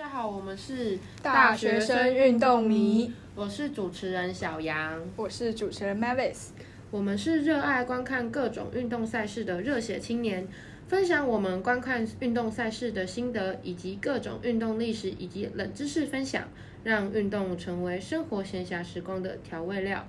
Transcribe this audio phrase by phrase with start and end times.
[0.00, 6.52] 家好，我们是大学生运动迷，我是主持人小杨，我是主持人 Mavis，
[6.90, 10.48] 我们是热爱观看各种运动赛事的热血青年，
[10.88, 16.44] 分享我们观看运动赛事的心得，以及各种运动历史以及冷知识分享，
[16.82, 20.06] 让运动成为生活闲暇时光的调味料。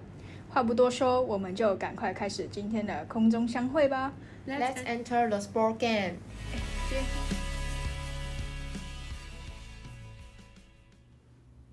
[0.47, 4.13] 话不多说，我们就赶快开始今天的空中相会吧。
[4.47, 6.13] Let's enter the sport game。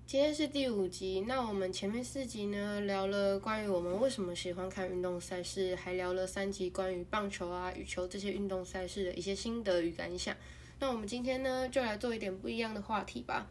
[0.09, 10.35] 今天是第五集，那我们前面四集呢聊了关于我们为什么喜欢看运动赛事，还聊了三集关于棒球啊、羽球这些运动赛事的一些心得与感想。
[10.79, 13.47] 那我们今天呢就来做一点不一样的话题吧。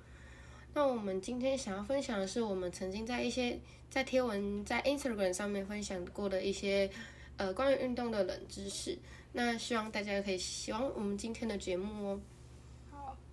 [0.74, 6.90] 那我们今天想要分享的是我们曾经在一些在贴文在 Instagram 上面分享过的一些
[7.36, 8.98] 呃关于运动的冷知识。
[9.30, 12.20] 那希望大家可以喜欢我们今天的节目哦。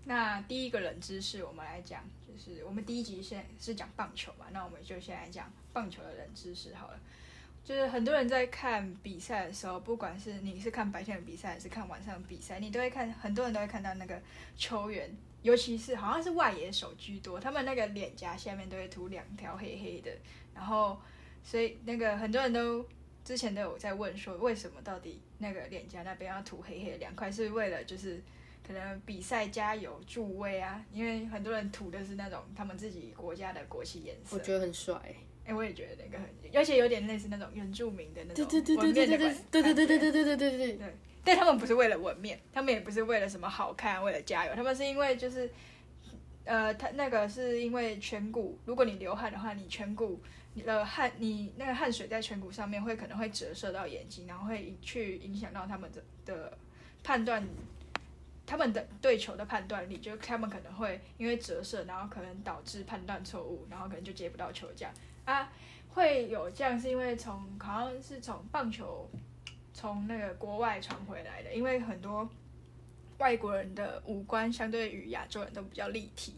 [0.05, 6.99] 那第一个冷知识我们来讲，就是我们第一集先是讲棒球嘛，那我们就先来讲棒球的冷知识好了。
[7.63, 14.21] 就是很多人在看比赛的时候，不管是你是看白天的比赛还是看晚上的比赛，你都会看，很多人都会看到那个
[14.55, 15.09] 球员，
[15.41, 20.11] 尤其是好像是外野手居多，他们那个脸颊下面都会涂两条黑黑的，
[20.53, 20.95] 然后
[21.43, 22.85] 所以那个很多人都
[23.23, 28.21] 之前都有在问说，为什么到底那个脸颊那边要涂黑黑的两块，是为了就是
[28.65, 30.83] 可能比赛加油助威啊？
[30.91, 34.35] 因为很多人涂的是那种他们自己国家的国旗颜色。
[34.35, 34.99] 我觉得很帅。
[35.45, 40.77] 哎、我也觉得那个很，而且有点类似那种原住民的那种对对对纹对对对面的感对对对对对对对对对。
[40.77, 45.47] 对，但他们不是为了纹面，他们也不是为了什么好看，为了加油，他们是因为就是，
[46.45, 50.19] 呃，他那个是因为颧骨，如果你流汗的话，你颧骨
[50.55, 56.57] 你的汗，你那个汗水在颧骨上面会可能会折射到眼睛，然后会去影响到他们的的
[57.03, 57.47] 判断。
[58.45, 64.93] 他们的对球的判断力，就是他们可能会因为折射，然后可能导致判断错误，然后可能就接不到球这样
[65.25, 65.51] 啊。
[65.89, 69.09] 会有这样是因为从好像是从棒球
[69.73, 72.29] 从那个国外传回来的，因为很多
[73.17, 76.35] 外国人的五官相对于亚洲人都比较立体，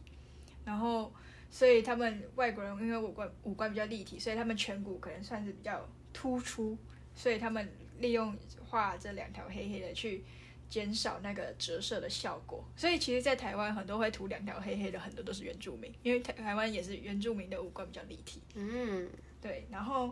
[0.64, 1.12] 然后
[1.50, 5.84] 所以他们外国人因为五官五官比较立体，所以他们颧骨可能算是比较
[6.14, 6.78] 突出，
[7.16, 7.68] 所以他们
[7.98, 8.36] 利用
[8.70, 10.24] 画这两条黑黑的去
[10.70, 12.64] 减少那个折射的效果。
[12.76, 18.42] 所以其实，在台湾很多会涂两条黑黑的，很多都是原住民，因为台台湾也是原住民的五官比较立体。
[18.56, 19.10] 嗯，
[19.42, 20.12] 对，然后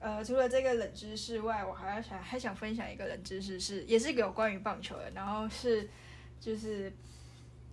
[0.00, 5.88] 呃，除了这个冷知识外，我还要想还想分享一个冷知识是，也是有关于棒球的，然后是
[6.38, 6.92] 就是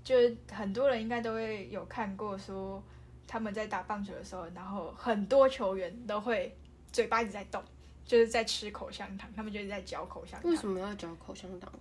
[0.04, 2.82] 就是很多人应该都会有看过说
[3.28, 6.56] 他们在打棒球的时候，然后很多球员都会
[6.92, 7.62] 嘴巴一直在动，
[8.06, 10.50] 就是在吃口香糖，他们就是在嚼口香糖。
[10.50, 11.72] 为什么要嚼口香糖？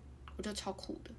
[0.40, 1.10] 我觉得超酷的。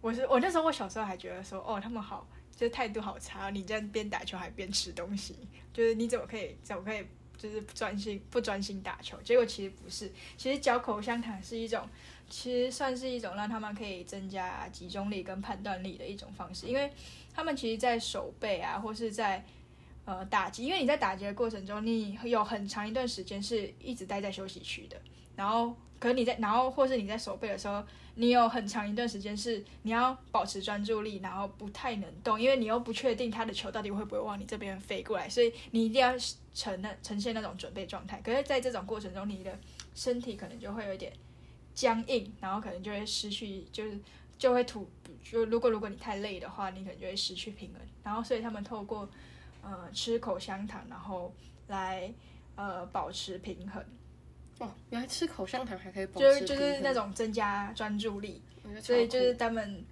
[0.00, 5.34] 我是我那时候我小时候还觉得说，哦，他们好，就是态度好差，你这样边打球还边吃东西，
[5.72, 7.04] 就是你怎么可以怎么可以
[7.36, 9.20] 就是不专心不专心打球？
[9.22, 11.86] 结果其实不是，其实嚼口香糖是一种，
[12.28, 16.90] 其实算是一种让他们可以增加集中力跟判断力的一种方式，因为
[17.34, 19.44] 他们其实在手背啊或是在
[20.04, 24.96] 呃打击，因为你在打击的过程中，你有很长一段时间是一直待在休息区的，
[25.34, 27.84] 然后可是你在，然后或是你在手背的时候，
[28.14, 36.14] 你有很长一段时间是你要保持专注力，然后不太能动，因为你又不确定他的球到底会不会往你这边飞过来，所以你一定要
[36.54, 38.18] 呈那呈现那种准备状态。
[38.24, 39.56] 可是，在这种过程中，你的
[39.94, 41.12] 身体可能就会有点
[41.74, 44.00] 僵硬，然后可能就会失去，就是
[44.38, 44.88] 就会吐，
[45.22, 47.80] 就如果如果你太累的话，你可能就会失去平衡。
[48.02, 49.06] 然后，所以他们透过
[49.62, 51.30] 呃吃口香糖，然后
[51.68, 52.10] 来
[52.56, 53.84] 呃保持平衡。
[54.60, 58.40] 哇，原来吃口香糖还可以保就是就是那，种增加专注力，
[58.80, 59.84] 所以就是他们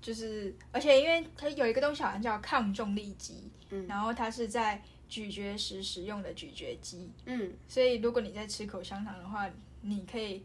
[0.00, 3.86] 就是，而且因为它有一个东西好像叫抗重力肌，嗯。
[3.86, 9.50] 然后它是在咀嚼时使用的咀嚼肌，嗯，所以如果你在吃口香糖的话，
[9.80, 10.44] 你可以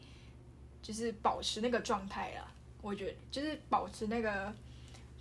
[0.81, 2.51] 就是保持那个状态啦。
[2.81, 4.53] 我觉得就是保持那个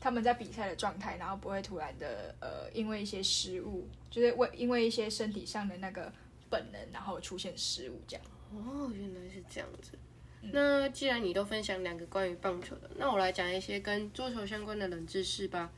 [0.00, 6.12] 他们在比赛的状态，然后不会突然的呃因为一些失误，就是为因为一些身体上的那个
[6.52, 8.26] 本能，然后出现失误这样。
[8.52, 9.92] 哦，原来是这样子。
[10.52, 15.70] 那既然你都分享两个关于棒球的，那我来讲一些跟桌球相关的冷知识吧。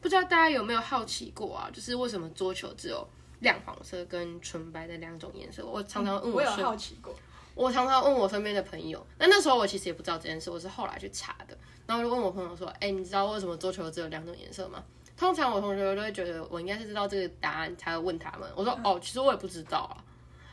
[0.00, 1.68] 不知道大家有没有好奇过啊？
[1.70, 3.06] 就是为什么桌球只有
[3.40, 5.66] 亮黄色跟纯白的两种颜色？
[5.66, 7.14] 我常常问我有身好奇过，
[7.54, 11.58] 我常常问我身边的朋友，那那时候我其实也不知道这件事，我是后来去查的。
[11.86, 14.82] 然后我就问我朋友说：“哎、你知道为什么桌球只有两种颜色吗？”
[15.16, 18.48] 通常我同学都会觉得我应该是知道这个答案才会问他们。
[18.56, 19.98] 我说：“哦，其实我也不知道啊。”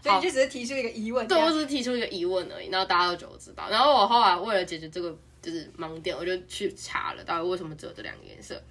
[0.01, 1.28] 所以你就只是提出一个疑问。
[1.28, 3.69] 对，我只是提出一个疑问而已，然后大家都觉得我知道。
[3.69, 8.62] 然后我后来为了解决这个就是盲点，我就去查了到底为什么只有这两个颜色。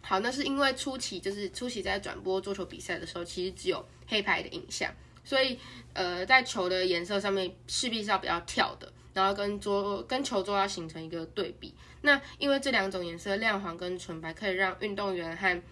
[0.00, 4.92] 好，那是因为初期就是初期在转播桌球比赛的时候，其实只有黑白的影像，
[5.24, 5.58] 所以
[5.94, 11.74] 呃，在球的颜色上面势必是要比较跳的，然后跟桌跟球桌要形成一个对比。
[12.02, 15.62] 那因为这两种颜色亮黄跟纯白，可以让运动员和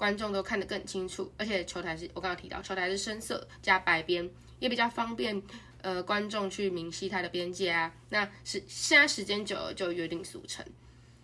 [0.00, 4.26] 观众都看得更清楚，而且球台是我刚刚提到，球台是深色加白边，
[4.58, 5.42] 也比较方便
[5.82, 7.92] 呃观众去明晰它的边界啊。
[8.08, 10.64] 那是现在时间久了就约定俗成，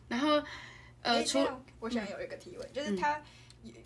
[0.09, 0.43] 然后
[1.01, 1.51] 呃除除
[1.81, 3.19] 我想有一个提问，就是他。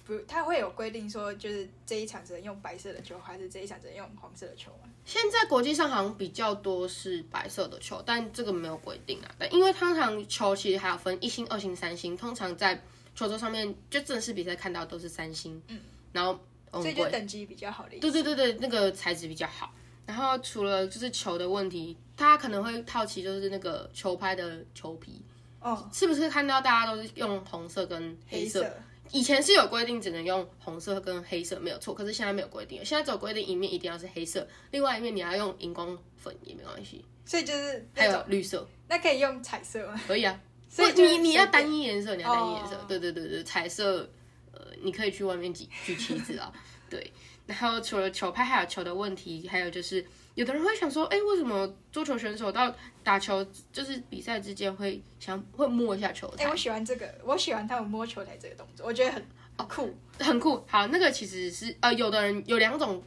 [0.04, 4.90] 不，他会有规定说，就是这一场只能用白色的球，还是这一场只能用黄色的球吗？
[5.06, 9.34] 现在国际上好像比较多是白色的球，但这个没有规定啊。
[9.38, 12.82] 但因为通常球其实还有分一星、二星、三星，通常在
[13.14, 15.80] 球桌上面就正式比赛看到都是三星，嗯，
[16.12, 16.38] 然后
[16.72, 17.98] 所以就等级比较好的。
[17.98, 19.72] 对对对对，那个材质比较好。
[20.06, 25.22] 然后除了就是球的问题，大家可能会好奇，就是那个球拍的球皮，
[25.60, 28.68] 哦，是不是看到大家都是用红色跟黑色？
[29.12, 37.04] 以前是有规定只能用红色跟黑色没有错，可是现在没有规定，现在只有规定一面一定要是黑色，另外一面你要用荧光粉也没关系。
[37.24, 40.00] 所以就是还有绿色，那可以用彩色吗？
[40.06, 44.08] 可以啊，所以你你要单一一颜色，你要单一颜色，对对对对，彩色，
[44.52, 46.52] 呃，你可以去外面举举旗子啊，
[46.88, 47.12] 对。
[47.46, 50.06] 然后除了球拍还有球的问题，还有就是
[50.36, 52.72] 有的人会想说，哎，为什么桌球选手到
[53.02, 56.44] 打球就是比赛之间会想会摸一下球台？
[56.44, 59.26] 哎，我喜欢这个，我喜欢他们摸球台这个动作，我觉得很
[59.66, 60.64] 酷，很酷。
[60.68, 63.02] 好，那个其实是呃，有的人有两种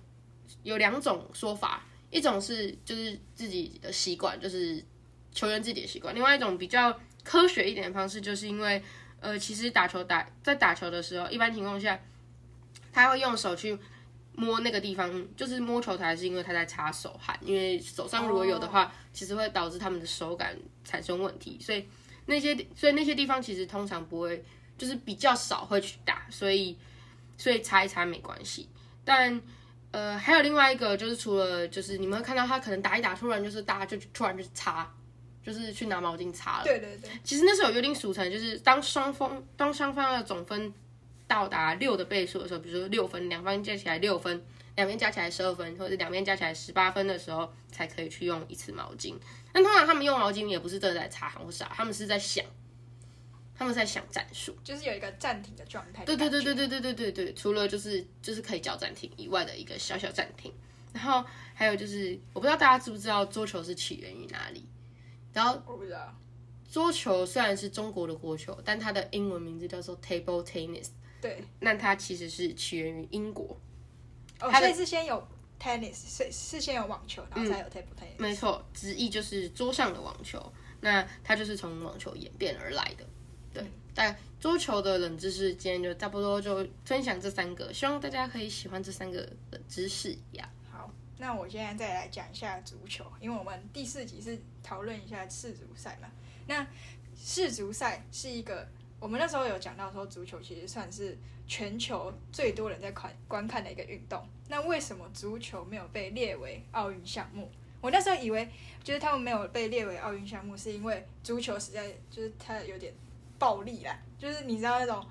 [0.64, 4.84] 有两种说法，一种是就是自己的习惯，就是
[5.32, 8.82] 球员自己的习惯；，另外一种比较科学一点的方式，就是因为
[9.20, 12.00] 呃，其实打球打在打球的时候，一般情况下
[12.92, 13.78] 他会用手去。
[14.36, 21.86] 摸那个地方，就是摸球台，是因为他在擦手汗，因为手上如果有的话，其实会导致他们的手感产生问题，所以
[22.26, 24.44] 那些所以那些地方其实通常不会，
[24.76, 26.76] 就是比较少会去打，所以
[27.38, 28.68] 所以擦一擦没关系。
[29.06, 29.40] 但
[29.92, 34.92] 呃，还有另外一个就是除了就是你们会看到他可能打一打，突然就是大家就突然就擦，
[35.44, 36.64] 就是去拿毛巾擦了。
[36.64, 37.10] 对对对。
[37.24, 40.74] 其实那时候有约定俗成，就是当双方当双方的总分。
[41.26, 44.40] 到达六的倍数的时候，比如说六分，两方加起来六分，
[44.76, 49.16] 两边加起来十二分，或者两边加起来十八分的时候，才可以去用一次毛巾。
[49.52, 52.46] 但通常他们用毛巾也不是真的在擦或啥，他们是在想，
[53.58, 56.04] 他们在想战术，就是有一个暂停的状态。
[56.04, 60.54] 对对对对对对对对对，除了就是就是可以叫暂停以外的一个小小暂停。
[60.92, 61.26] 然后
[61.56, 64.64] 还有就是，我不知道大家知不知道桌球是起源于哪里？
[65.34, 66.16] 然后我不知道，
[66.72, 70.88] 桌球虽然是中国的国球，但它的英文名字叫做 table tennis。
[71.22, 73.58] 对，那它其实是起源于英国，
[74.42, 75.26] 哦，所以是先有
[75.60, 78.20] tennis，是是先有网球，然后才有 table tennis。
[78.20, 80.52] 没错，直译就是桌上的网球，
[80.82, 83.06] 那它就是从网球演变而来的。
[83.54, 83.64] 对，
[83.94, 89.20] 但桌球的冷知识今天就差不多就分享这三个，希望大家可以喜欢这三个
[89.52, 90.50] 冷知识呀。
[90.63, 90.63] 好，
[91.24, 96.10] 那我现在再来讲一下足球，因为我们第四集是讨论一下世足赛嘛，
[96.48, 96.68] 那
[97.16, 98.68] 世足赛是一个。
[99.00, 101.18] 我们那时候有讲到说，足球其实算是
[101.48, 104.22] 全球最多人在观观看的一个运动。
[104.50, 107.50] 那为什么足球没有被列为奥运项目？
[107.80, 108.50] 我那时候以为，
[108.84, 112.94] 就是他们没有被列为奥运项目，是因为足球实在就是它有点
[113.40, 115.06] 暴力啦，就是你知道那种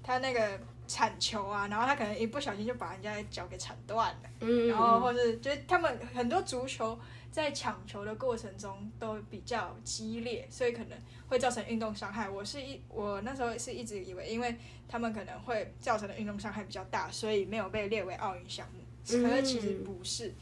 [0.00, 6.98] 他那个铲球啊，然后他可能一不小心就把人家的脚给铲断了，嗯，然后或是就是他们很多足球。
[7.28, 12.26] 在抢球的过程中都比较激烈，所以可能会造成运动伤害。
[12.26, 14.56] 我是一我那时候是一直以为，因为
[14.88, 18.80] 他们可能会造成的运动伤害比较大，所以没有被列为奥运项目。
[19.04, 20.32] 可是其实不是，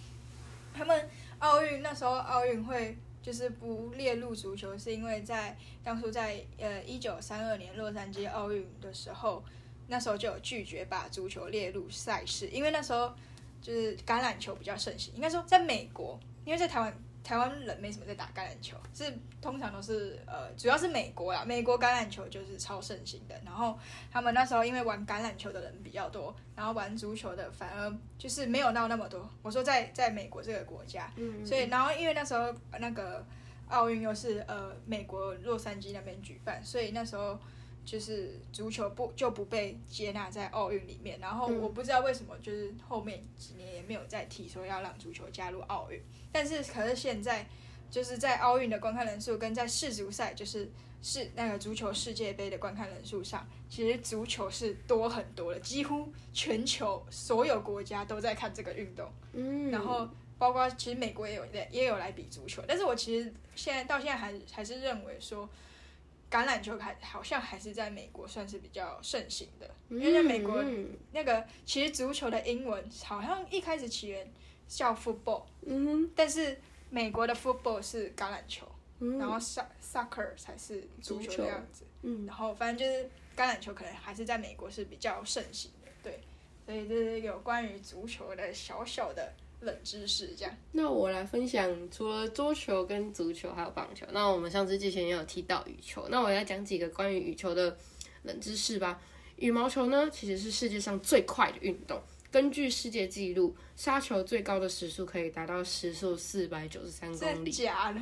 [0.72, 1.08] 他们
[1.40, 9.42] 奥运那时候奥运会就是不列入足球，是因为在当初在呃一九三二年洛杉矶奥运的时候，
[9.86, 13.12] 那时候就有拒绝把足球列入赛事，因为那时候
[13.60, 16.18] 就是橄榄球比较盛行，应该说在美国。
[16.44, 23.34] 因为在台湾，台湾人没什么在打橄榄球，是通常都是呃，主要是美国啦，美国橄榄球就是超盛行的。
[23.46, 23.78] 然后
[24.12, 29.26] 他们那时候因为玩橄榄球的人比较多，然后玩足球的反而就是没有闹那么多。
[29.40, 33.24] 我说在在美国这个国家，嗯所以然后因为那时候那个
[33.68, 37.38] 奥运又是呃美国洛杉矶那边举办，所以那时候
[37.84, 41.18] 就是足球不就不被接纳在奥运里面。
[41.20, 46.00] 然后我不知道为什么，就是后面几年也没有再提说要让足球加入奥运。
[46.32, 47.46] 但是，可是现在
[47.90, 50.68] 就是在奥运的观看人数跟在世足赛，就是
[51.00, 59.08] 是那个足球世界杯的观看人数上，其实足球是多很多的，几乎全球所有国家都在看这个运动。
[59.32, 65.48] 嗯，然后包括其实美国也有也有来比足球，但是我其实现在到现在还还是认为说，
[66.34, 74.28] 橄榄球还好像还是在美国算是比较盛行的，因为在美国嗯那个其实足球的英文好像一开始起源
[74.66, 76.60] 叫 football，嗯但是
[76.90, 78.66] 美国的 football 是橄榄球，
[78.98, 79.16] 嗯。
[79.16, 81.84] 然后 soc soccer 才是足球足球的样子。
[82.02, 86.18] 嗯，然后反正就是橄榄球可能还是在美国是比较盛行的，对，
[86.66, 89.32] 所以这是有关于足球的小小的
[89.64, 90.56] 冷知识，这样。
[90.72, 97.76] 那我来分享，除了桌球跟足球还有棒球，那我们上次之前也有提到羽球，那我来讲几个关于羽球的
[98.22, 99.00] 冷知识吧。
[99.36, 102.00] 羽毛球呢，其实是世界上最快的运动。
[102.30, 108.00] 根据世界纪录，杀球最高的时速可以达到时速四百九十三公里，假的？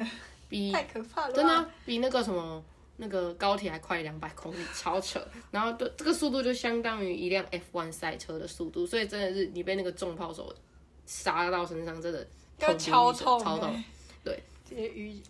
[0.49, 1.35] 比太可怕了！
[1.35, 2.63] 真的啊、比那个什么
[2.99, 5.19] 那个高铁还快两百公里，超扯。
[5.51, 10.55] 然后对这个速度就相当于一辆 F1 赛车的速度，所以真的是你被那个重炮手
[11.07, 12.27] 杀到身上，真的
[12.59, 13.85] 要痛超痛、欸，超痛。
[14.25, 15.21] 对，这些羽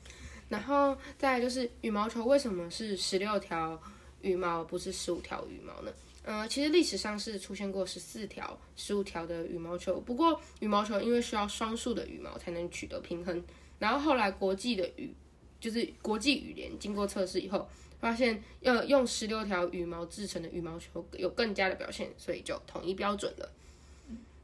[0.49, 3.81] 然后再来就是羽毛球为什么是十六条
[4.21, 5.91] 羽毛，不是十五条羽毛呢？
[6.25, 13.43] 呃，其实历史上是出现过十四条、十五条的羽毛球，不过羽毛球因为需要双数的羽毛才能取得平衡，
[13.79, 15.13] 然后后来国际的羽
[15.59, 23.51] 就是国际羽联经过测试以后，发现要用十六条羽毛制成的羽毛球有更佳的表现，所以就统一标准了。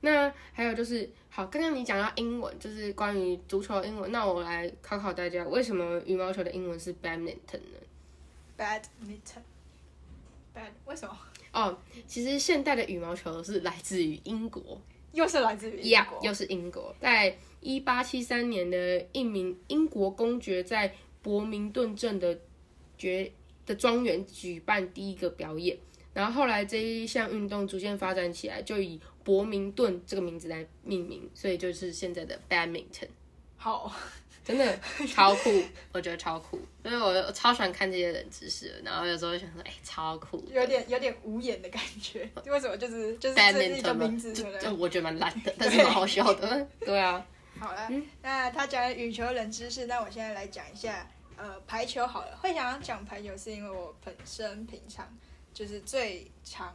[0.00, 7.78] 那还有就是，好，刚刚你讲到英文，就是关于足球的英文，那我来考考大家，为什么羽毛球的英文是 badminton 呢
[8.57, 11.19] ？badminton，bad 为什么？
[11.52, 11.76] 哦，
[12.07, 14.81] 其实现代的羽毛球是来自于英国，
[15.12, 22.38] 又是来自于英呀国又是英国，在一八七三年的一名英国公爵在伯明顿镇的
[22.97, 23.33] 爵
[23.67, 25.76] 的庄园举办第一个表演，
[26.12, 33.09] 然后后来这一项运动逐渐发展起来，就以伯明顿这个名字来命名，所以就是现在的 badminton。
[33.57, 33.93] 好，
[34.45, 35.50] 真的超酷，
[35.93, 40.43] 我觉得超酷，所以我超喜欢看这些冷知识，然后有时候会想说，哎、超酷。
[40.50, 42.29] 有点有点无言的感觉。
[42.47, 42.77] 为什么？
[42.77, 44.75] 就是就是这一 badminton 名字，对就就？
[44.77, 46.67] 我觉得蛮烂的，但是蛮好笑的。
[46.81, 47.25] 对啊，
[47.59, 47.91] 好了，
[48.23, 52.37] 那他讲羽球冷知识，那我现在来讲一下呃排球好了。
[52.41, 55.07] 会想要讲排球，是因为我本身平常
[55.59, 56.73] 就是最常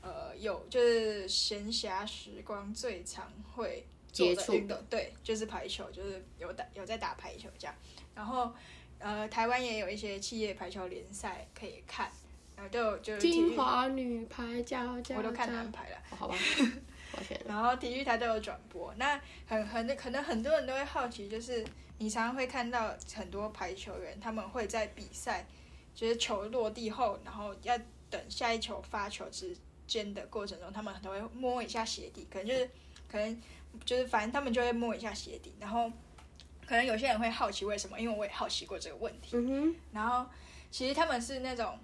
[0.00, 7.72] 呃有就是闲暇时光最常会做接触的对，就是排球，就是有打有在打排球这样。
[8.12, 8.52] 然后
[8.98, 12.10] 呃台湾也有一些企业排球联赛可以看，
[12.56, 15.96] 然后都有就是金华女排加加我都看叫男排了。
[16.10, 16.34] 哦好吧。
[17.46, 18.92] 然后体育台都有转播。
[18.96, 21.64] 那很很可能很多人都会好奇，就是
[21.98, 25.46] 你常常会看到很多排球员，他们会在比赛，
[25.94, 27.78] 就是球落地后，然后要
[28.10, 29.56] 等下一球发球之
[29.86, 32.70] 间的过程中，他们都会摸一下鞋底，可能就是
[33.10, 33.42] 可能
[33.84, 35.90] 就是反正他们就会摸一下鞋底，然后
[36.66, 39.36] 可能有些人会好奇为什么，因为我也好奇过这个问题。
[39.36, 40.26] 嗯哼，然后
[40.70, 41.78] 其实他们是那种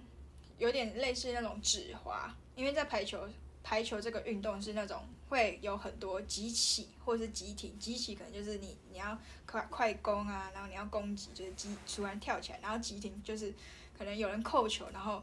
[0.57, 3.27] 有点类似那种指滑，因为在排球
[3.63, 13.53] 排球这个运动是那种会有很多急起或是急停，急起可能就是你你要快快攻啊，然后你要攻击就是急突然跳起来，然后急停就是
[13.99, 15.21] 可能有人扣球，然后。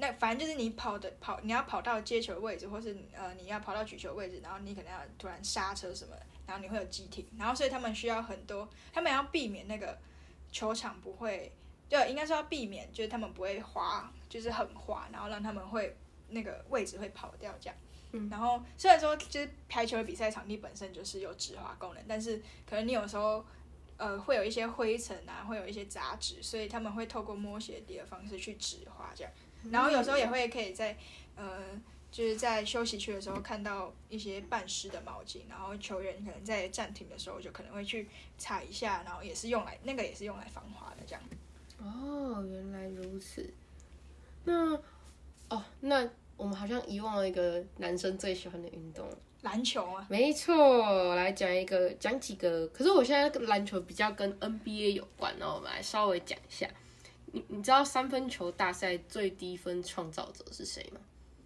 [0.00, 9.98] 那反正就是你跑的跑，你要跑到接球的位置，或是呃你要跑到举球位置，然后你可能要突然刹车什么的，然后你会有急停，然后所以他们需要很多，他们要避免那个
[10.52, 11.50] 球场不会
[11.88, 15.96] 对，应该是要避免，就是他们不会滑，就是很滑，然后让他们会
[16.28, 17.76] 那个位置会跑掉这样。
[18.12, 23.44] 嗯然后虽然说就是排球的比赛场地本身就是有止滑功能，但是可能你有时候
[23.98, 29.32] 呃会有一些灰尘啊，会有一些杂质，所以他们会透过摸鞋底的方式去止滑这样。
[29.70, 30.96] 然后有时候也会可以在
[31.36, 31.62] 呃
[32.10, 41.22] 就是在休息区的时候看到一些半湿的毛巾，然后球员可能在暂停的时候就可能会去踩一下，然后也是用来那个也是用来防滑的这样。
[41.78, 43.52] 哦，原来如此。
[44.44, 44.74] 那
[45.50, 49.06] 哦，那我们好像遗忘了一个男生最喜欢的运动。
[49.42, 52.66] 篮球啊，没错，来讲一个，讲几个。
[52.68, 56.68] 可是我现在篮球比较跟 NBA 有关，那我们来稍微讲一下。
[57.26, 61.00] 你你知道三分球大赛最低分创造者是谁吗？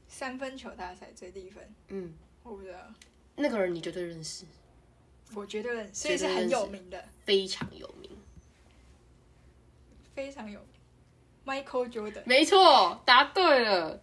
[0.07, 2.79] 三分球大赛最低分，嗯，我不知道，
[3.37, 4.45] 那个人你绝对认识，
[5.35, 8.11] 我觉得所以是很有名的，非常有名。
[10.15, 10.69] 非常有名。
[11.45, 14.01] Michael Jordan，没错，答对了。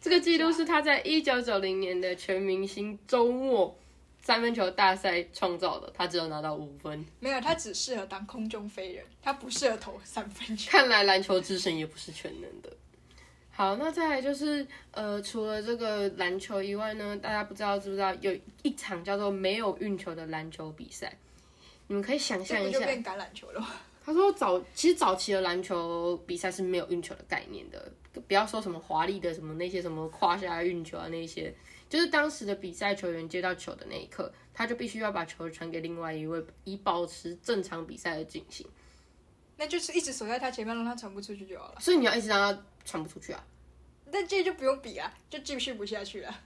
[0.00, 3.76] 这个记录是他在一九九零年的全明星周末
[4.20, 7.04] 三分球大赛创造的，他只有拿到五分。
[7.20, 10.70] 没有，他只适合当空中飞人，他不适合投三分球。
[10.70, 12.70] 看来篮球之神也不是全能的。
[13.50, 21.16] 好，那再来就是呃，除了这个篮球以外呢，大家不知道知不知道有一场叫做没有运球的篮球比赛？
[21.86, 23.68] 你们可以想象一下，就变橄榄球了吗？
[24.04, 27.90] 他说早其实早期的篮球比赛是没有运球的概念的，
[28.22, 31.54] 不要说什么华丽的什么那些什么胯下运球啊那些，
[31.88, 38.66] 就是当时的比赛球员接到球的那一刻，他就必须要把球传给另外一位，以保持正常比赛的进行。
[39.58, 41.80] 那就是一直守在他前面，让他传不出去就好了。
[41.80, 43.42] 所以你要一直让他传不出去啊，
[44.06, 46.40] 那这就不用比啊，就继续不下去了。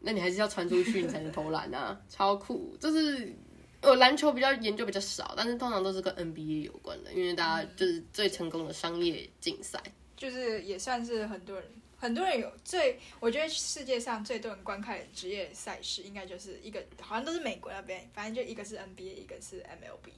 [0.00, 2.76] 那你还是要传出去，你才能投篮啊， 超酷！
[2.80, 3.34] 就是
[3.82, 9.82] 我篮球比较研究比较少，但是通常都是跟 NBA 有关的，因为大家就是最成功的商业竞赛。
[10.18, 20.10] 就是也算是很多人，很多人有最，我觉得世界上最多人观看的职业赛事，应该就是一个，好像都是美国那边，反正就一个是 NBA，一个是 MLB。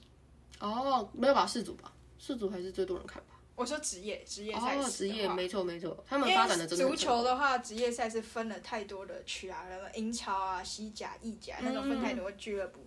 [0.59, 1.47] 哦，没有吧？
[1.47, 3.37] 四组吧，四组还是最多人看吧？
[3.57, 12.87] 我说职业职业赛事，哦，职业没错没错，他们发展的真的足球的话，职业赛是分了太多的区啊，什么英超啊、西甲、意甲那种分太多俱乐部，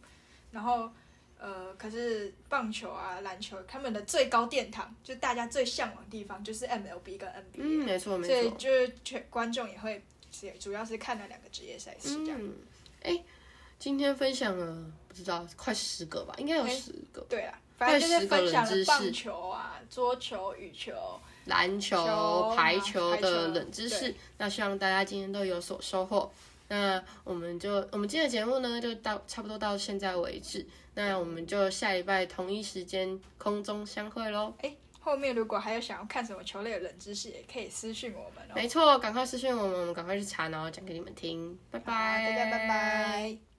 [0.49, 0.91] 然后
[1.45, 8.57] 呃，可是棒球啊、篮球，他们的最高殿堂，就大家最向往的地方，就是 MLB 跟 NBA，、嗯，没错没错所以错。
[8.57, 12.39] 就是全观众也会是主要是看那两个职业赛事这样。
[12.41, 12.55] 嗯，
[13.01, 13.21] 哎，
[13.77, 17.19] 今天分享了不知道快十个吧，应该有哎十个。
[17.27, 20.93] 对啦，反正就是分享了棒球啊、桌球、羽球，
[21.47, 24.15] 篮球球、排球的冷知识。
[24.37, 26.31] 那希望大家今天都有所收获。
[26.73, 30.65] 那我们就我们今天的节目呢，就到差不多到现在为止。
[30.95, 34.51] 那我们就下礼拜同一时间空中相会喽。
[34.99, 38.53] 后面如果还有想要看什么球类的冷知识，也可以私讯我们哦。
[38.55, 41.55] 没错，赶快私讯我们，我们赶快去查，然后讲给你们听。
[41.69, 43.52] 拜拜，大家拜拜。